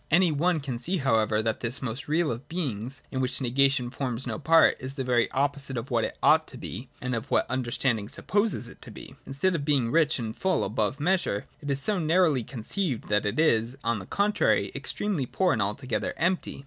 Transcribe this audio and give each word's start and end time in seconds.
Any 0.09 0.31
one 0.31 0.61
can 0.61 0.79
see 0.79 0.97
however 0.97 1.43
that 1.43 1.59
this 1.59 1.79
most 1.79 2.07
real 2.07 2.31
of 2.31 2.49
beings, 2.49 3.03
in 3.11 3.21
which 3.21 3.39
negation 3.39 3.91
forms 3.91 4.25
no 4.25 4.39
part, 4.39 4.75
is 4.79 4.95
the 4.95 5.03
very 5.03 5.27
oppo 5.27 5.59
site 5.59 5.77
of 5.77 5.91
what 5.91 6.03
it 6.03 6.17
ought 6.23 6.47
to 6.47 6.57
be 6.57 6.89
and 6.99 7.13
of 7.13 7.29
what 7.29 7.45
understanding 7.51 8.09
sup 8.09 8.25
poses 8.25 8.67
it 8.67 8.81
to 8.81 8.89
be. 8.89 9.13
Instead 9.27 9.53
of 9.53 9.63
being 9.63 9.91
rich 9.91 10.17
and 10.17 10.35
full 10.35 10.63
above 10.63 10.95
all 10.99 11.03
measure, 11.03 11.45
it 11.61 11.69
is 11.69 11.83
so 11.83 11.99
narrowly 11.99 12.43
conceived 12.43 13.09
that 13.09 13.27
it 13.27 13.39
is, 13.39 13.77
on 13.83 13.99
the 13.99 14.07
con 14.07 14.33
trary, 14.33 14.73
extremely 14.73 15.27
poor 15.27 15.53
and 15.53 15.61
altogether 15.61 16.15
empty. 16.17 16.59